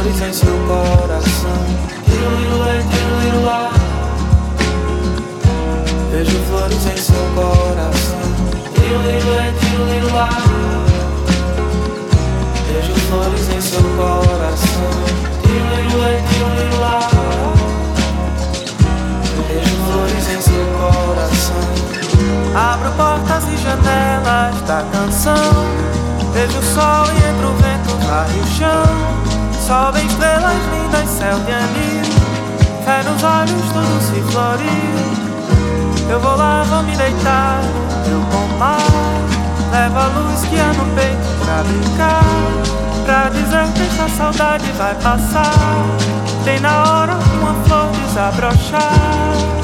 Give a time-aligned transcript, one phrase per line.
[0.00, 1.60] flores em seu coração.
[6.10, 8.20] Vejo flores em seu coração.
[12.66, 14.90] Vejo flores em seu coração.
[19.48, 21.64] Vejo flores em seu coração.
[22.54, 25.34] Abro portas e janelas da canção.
[26.32, 29.29] Vejo o sol e entra o vento, varre o chão.
[29.70, 32.02] Sobe estrelas lindas, céu de anil.
[32.84, 36.10] Fé nos olhos, tudo se floriu.
[36.10, 38.80] Eu vou lá, vou me deitar no teu pomar.
[39.70, 42.24] Leva a luz que há no peito pra brincar.
[43.04, 45.54] Pra dizer que essa saudade vai passar.
[46.42, 49.59] Tem na hora uma flor desabrochar.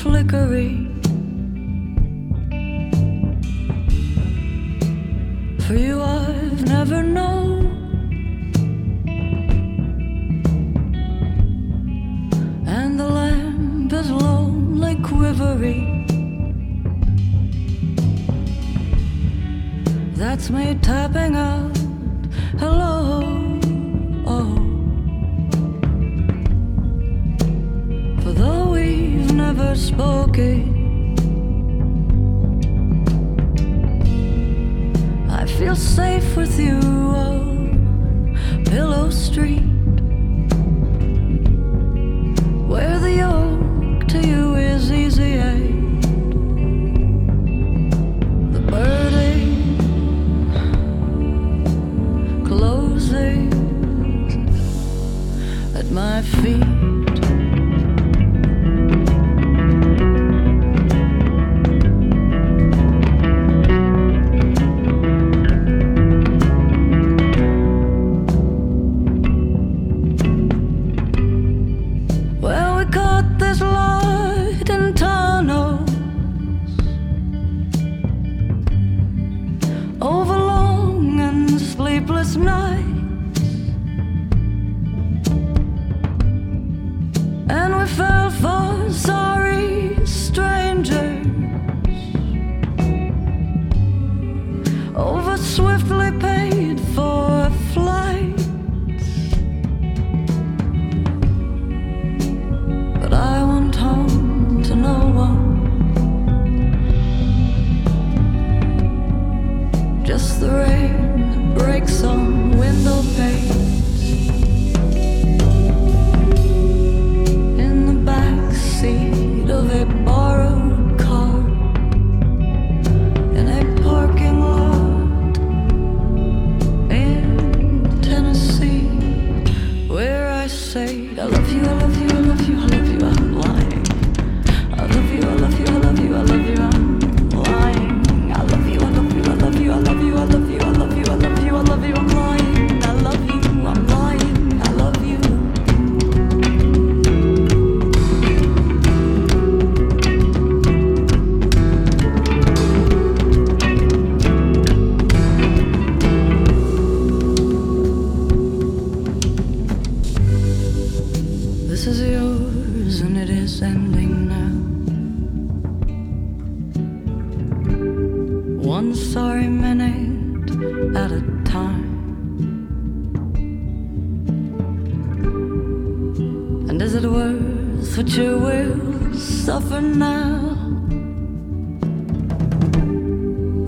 [0.00, 0.98] flickering.
[5.66, 7.66] For you, I've never known.
[12.66, 15.86] And the lamp is lonely, quivering.
[20.14, 21.69] That's me tapping out.
[30.00, 30.64] bouquet.
[35.28, 36.78] I feel safe with you
[37.26, 38.38] on
[38.70, 39.70] Pillow Street,
[42.72, 45.36] where the yoke to you is easy.
[48.54, 48.62] The
[55.78, 56.69] at my feet.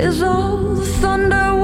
[0.03, 1.62] Is all the thunder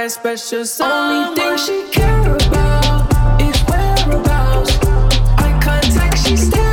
[0.00, 0.64] that special.
[0.86, 4.78] Only thing she care about is whereabouts.
[5.36, 6.69] I contact, she still.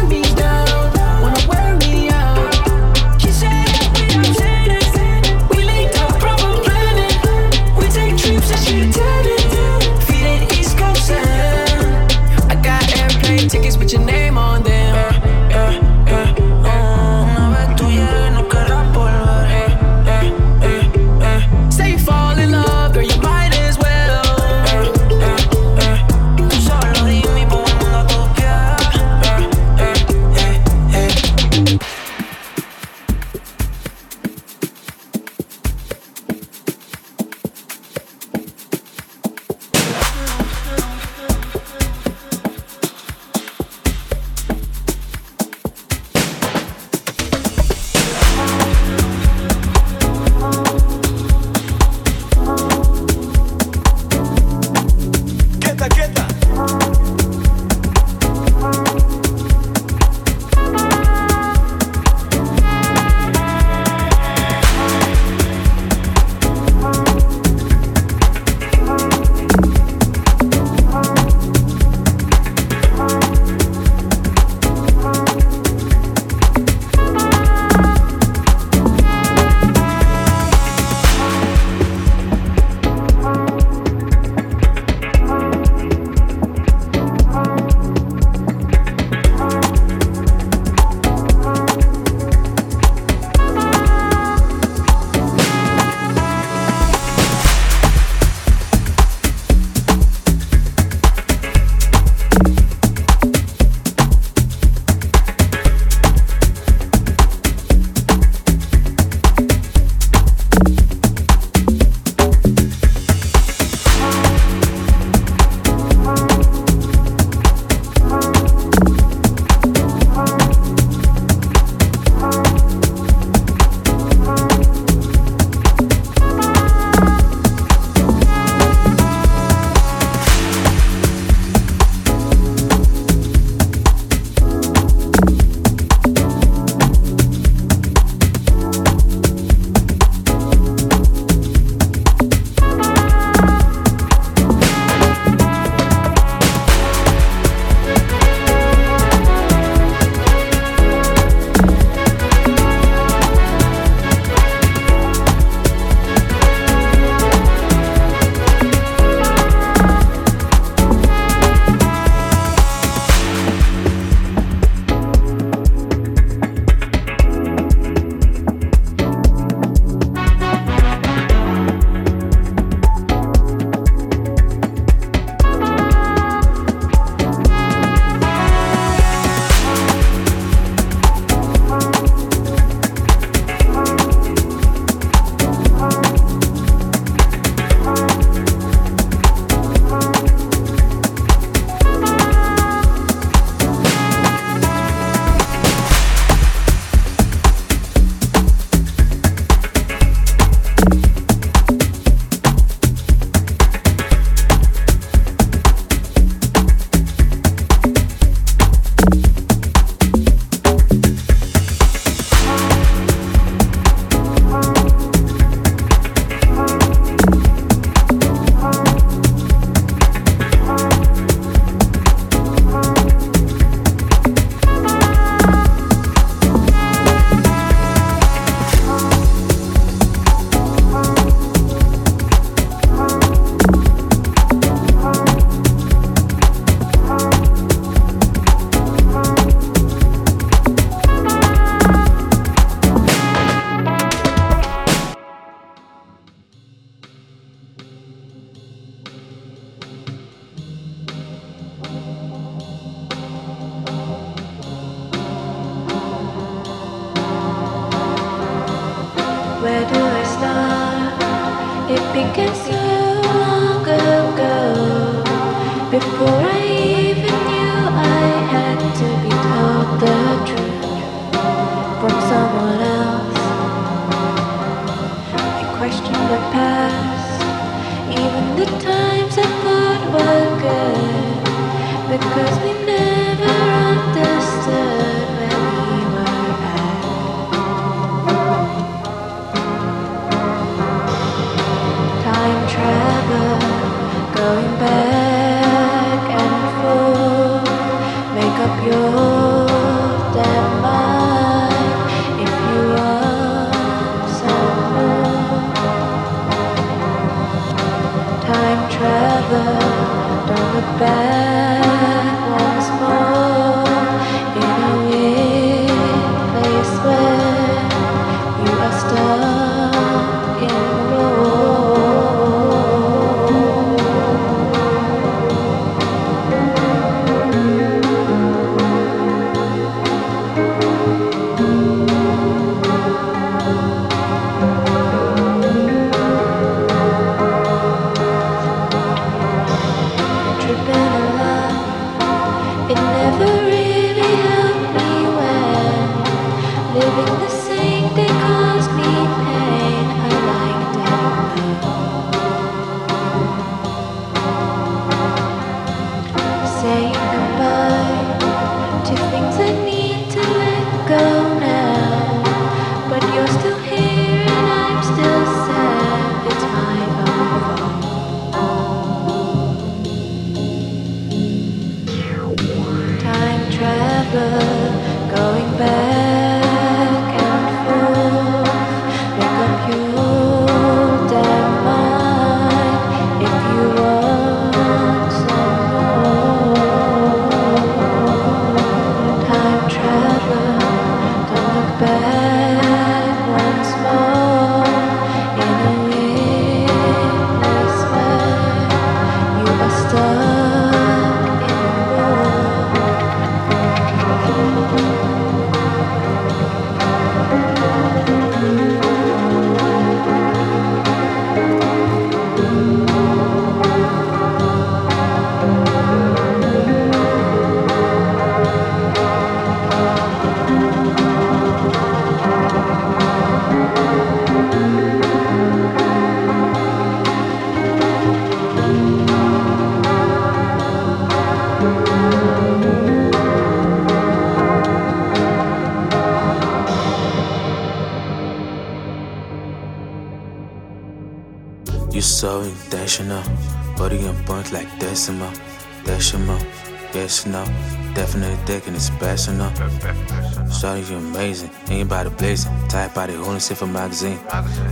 [450.77, 451.69] Shawty, you amazing.
[451.89, 452.71] Ain't Anybody blazing.
[452.89, 454.37] Type body, holding shit for magazine.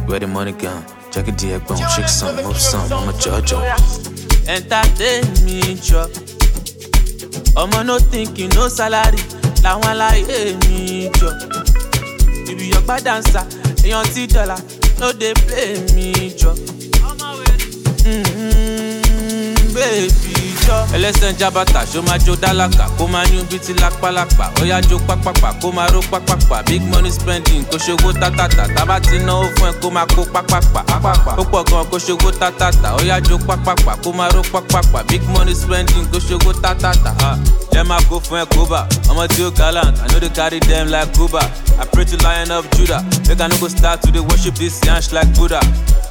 [0.08, 0.84] Where the money gone?
[1.12, 1.78] Check a dick bone.
[1.96, 2.92] Shake some, move some.
[2.92, 3.54] I'm a judge.
[4.48, 6.10] Entertain me, chop.
[7.56, 9.18] Ọmọ no thinking, no salary.
[9.64, 11.30] Làwọn aláyé mi jọ.
[12.52, 13.44] Ibi ọgbà dancer,
[13.84, 14.58] èèyàn ti dọ́là,
[15.00, 16.08] no dey play me
[16.40, 16.52] jọ.
[18.06, 20.25] Mm-hmm, baby
[20.68, 20.78] jọ.
[20.96, 24.46] ẹlẹ́sẹ̀ jábàtà ṣó máa jó dálákà kó máa ní bíi ti lápálápá.
[24.62, 26.64] Ó yá jó pápápá kó máa ró pápápá.
[26.68, 28.68] Big money spending kó ṣòwò tátàtà.
[28.76, 30.82] Tábà ti náwó fún ẹ kó máa kó pápápá.
[31.38, 32.90] Ó pọ̀ gan kó ṣòwò tátàtà.
[32.98, 35.04] Ó yá jó pápápá kó máa ró pápápá.
[35.10, 37.12] Big money spending kó ṣòwò tátàtà.
[37.72, 40.88] jẹ́ máa kó fún ẹ kóbà ọmọ tí ó gallant i no dey carry dem
[40.88, 41.40] like kuba
[41.82, 43.04] i pray to lion of judah.
[43.28, 45.60] Make i no go start to dey worship this yansh like buddha.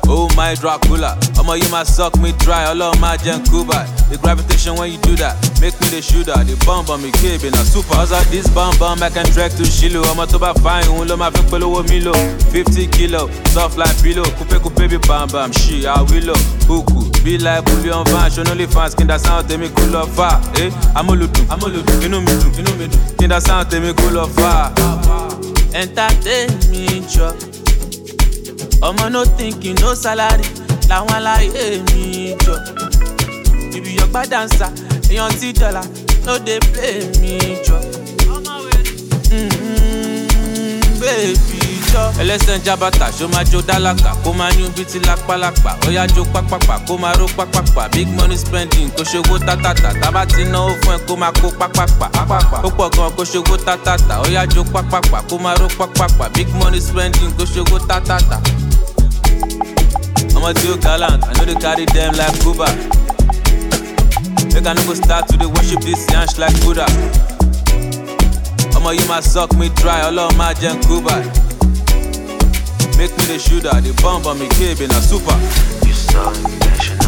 [0.07, 3.87] Oh my Dracula, I'ma you my suck me dry, of my gen Cuba.
[4.15, 6.39] The gravitation when you do that, make me the shooter.
[6.47, 7.99] The bomb on me kid, been a super.
[7.99, 10.07] How's that this bomb bomb I can drag to Shiloh.
[10.07, 12.15] I'm a top fine, un lo my fit below Milo.
[12.55, 14.23] 50 kilo, soft like pillow.
[14.39, 16.31] Coupe coupe be bam bam, she I will
[16.63, 20.39] Cuckoo, be like Bullion Van, show only fans, that sound tell me cool of fire.
[20.63, 23.27] Eh, I'm a lutu, I'm a lutu, you know me do, you know me do.
[23.27, 24.71] That sound tell me cool of fire.
[25.75, 27.35] Entertain me, chop.
[28.81, 30.45] ọmọ no thinking no salary
[30.89, 32.55] làwọn aláyé mi jọ
[33.75, 34.69] ibi ọgbà dancer
[35.11, 35.83] èèyàn ti dọ́là
[36.27, 37.77] no dey play mi jọ.
[39.31, 41.35] Mm-hmm, baby
[42.21, 46.07] ẹlẹ́sẹ̀ ń jábàtà ṣó máa jó dálákà kó máa ní ibi tí lápálápá ó yá
[46.07, 47.89] jó pápápá kó máa ró pápápá.
[47.95, 49.91] Big money spending kó ṣòwò tátàtà.
[50.03, 52.07] Tábà ti náwó fún ẹ kó máa kó pápápá.
[52.67, 54.15] Ó pọ̀ gan kó ṣòwò tátàtà.
[54.25, 56.29] Ó yá jó pápápá kó máa ró pápápá.
[56.35, 58.39] Big money spending kó ṣòwò tátàtà.
[60.37, 62.67] ọmọ tí ó gallant i no dey carry dem like cuba
[64.55, 66.87] make i no go start to dey worship this yansh like buddha.
[68.77, 71.17] ọmọ you máa suck me dry ọlọ́run máa jẹun cuba.
[72.99, 74.47] Make me the shooter, the bomb on me
[74.81, 75.37] in a super.
[75.85, 77.04] You so intentional.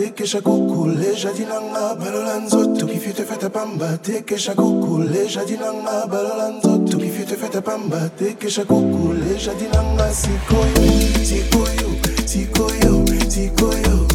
[0.00, 2.86] Tekesha kukule jadi nanga balola nzoto.
[2.88, 6.96] Fete pamba tekesha kukule jadi nanga balola nzoto.
[6.96, 10.08] Kifute fete pamba tekesha kukule jadi nanga.
[10.12, 10.88] Sikoyo
[11.28, 11.88] sikoyo
[12.24, 14.09] sikoyo sikoyo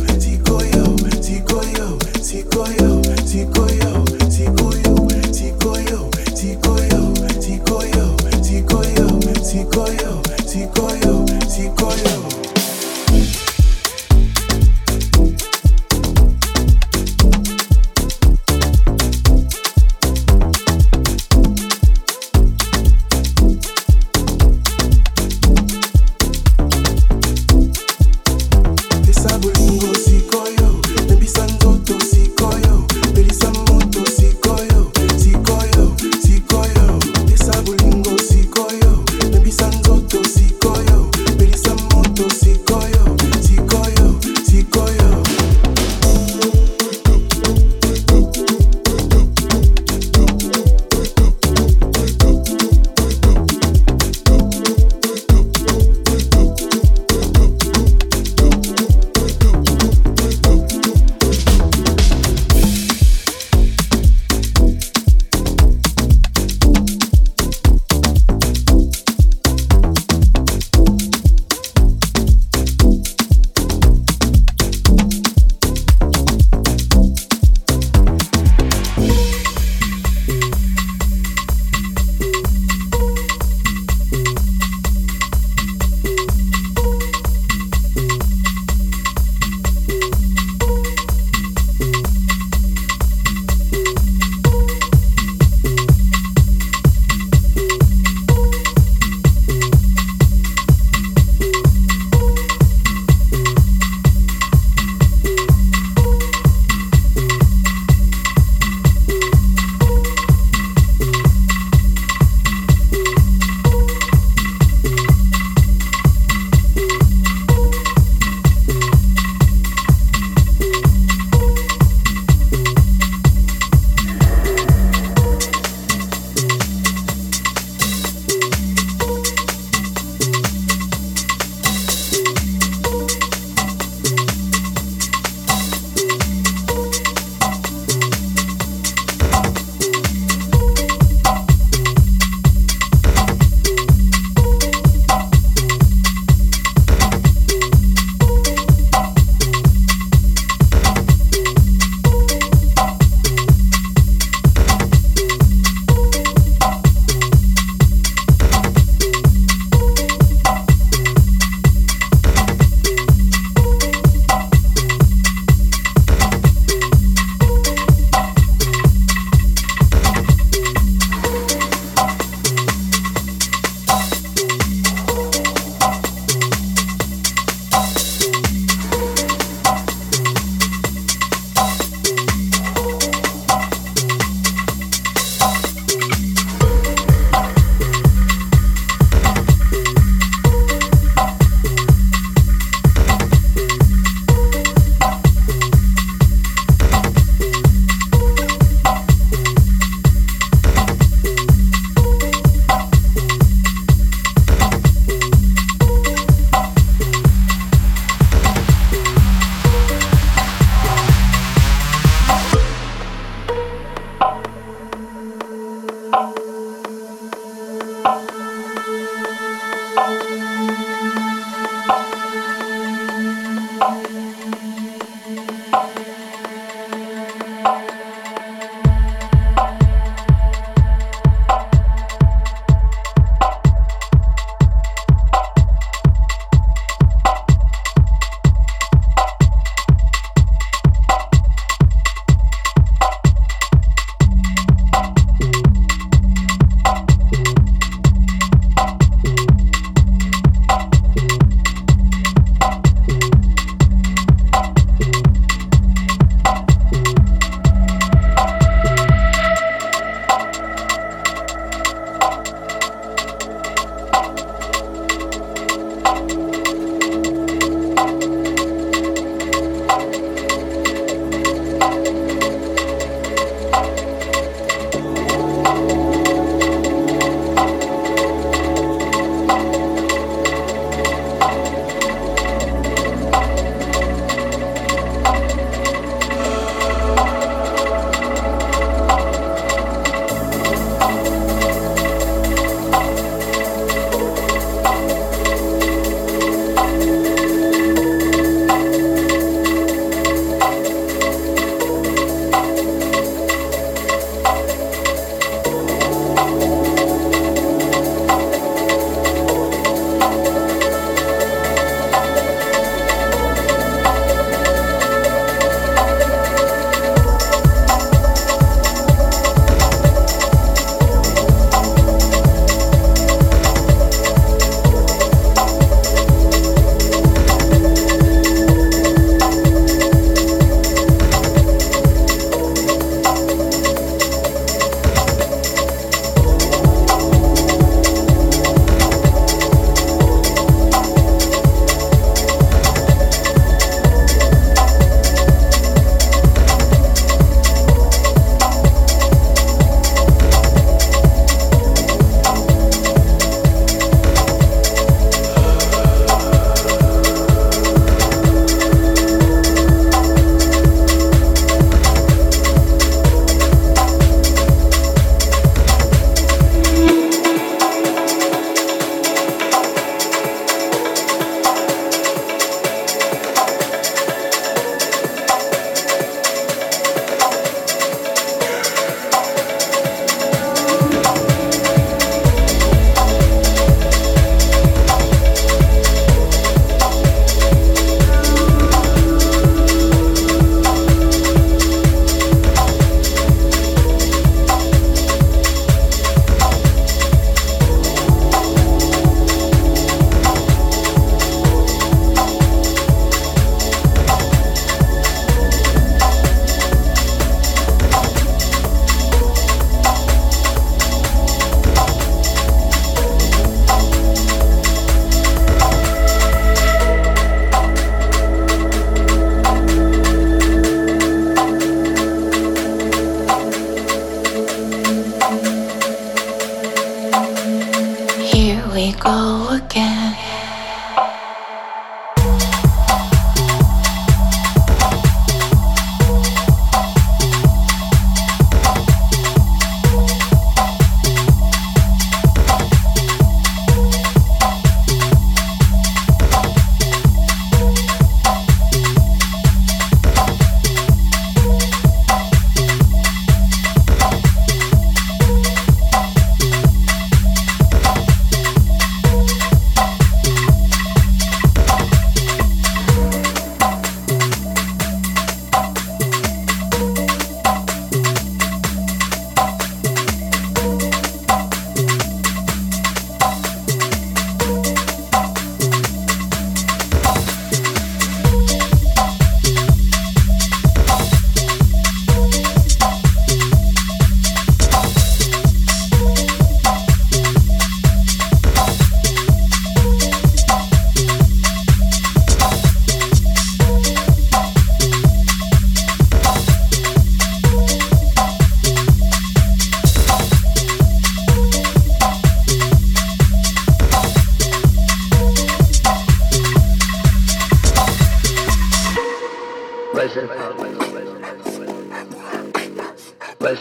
[513.65, 513.71] I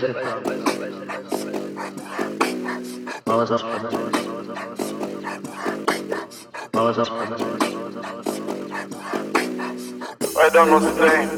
[10.53, 11.29] don't know the name.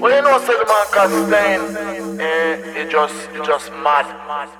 [0.00, 1.60] Well, you know, said the man Castain,
[2.18, 4.06] eh, he just, he just mad,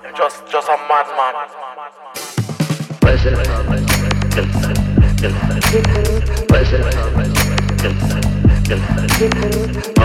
[0.05, 1.33] he just, just a madman.
[3.01, 4.11] President, president,
[5.17, 7.26] president, president, president.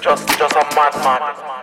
[0.00, 1.59] just just a madman.